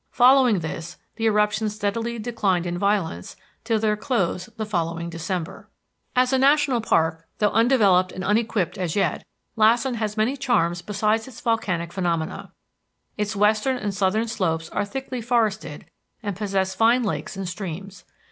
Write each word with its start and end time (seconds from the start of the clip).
Following 0.09 0.61
this, 0.61 0.97
the 1.17 1.27
eruptions 1.27 1.75
steadily 1.75 2.17
declined 2.17 2.65
in 2.65 2.75
violence 2.79 3.35
till 3.63 3.77
their 3.77 3.95
close 3.95 4.47
the 4.57 4.65
following 4.65 5.11
December. 5.11 5.69
As 6.15 6.33
a 6.33 6.39
national 6.39 6.81
park, 6.81 7.27
though 7.37 7.51
undeveloped 7.51 8.11
and 8.11 8.23
unequipped 8.23 8.79
as 8.79 8.95
yet, 8.95 9.23
Lassen 9.55 9.93
has 9.97 10.17
many 10.17 10.35
charms 10.35 10.81
besides 10.81 11.27
its 11.27 11.39
volcanic 11.39 11.93
phenomena. 11.93 12.51
Its 13.15 13.35
western 13.35 13.77
and 13.77 13.93
southern 13.93 14.27
slopes 14.27 14.69
are 14.71 14.85
thickly 14.85 15.21
forested 15.21 15.85
and 16.23 16.35
possess 16.35 16.73
fine 16.73 17.03
lakes 17.03 17.37
and 17.37 17.47
streams. 17.47 18.03